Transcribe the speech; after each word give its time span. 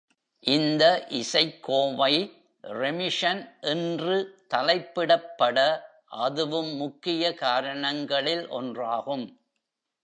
இந்த 0.43 0.83
இசைக்கோவை, 1.09 2.13
ரெமிஷன் 2.63 3.41
என்று 3.61 4.15
தலைப்பிடப்பட 4.49 5.57
அதுவும் 6.21 6.75
முக்கிய 6.75 7.33
காரணங்களில் 7.35 8.49
ஒன்றாகும். 8.51 9.25